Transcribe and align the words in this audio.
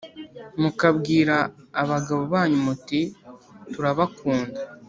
mukabwira 0.61 1.35
abagabo 1.81 2.21
banyu 2.33 2.57
muti 2.65 2.99
tura 3.71 3.89
bakunda 3.97 4.59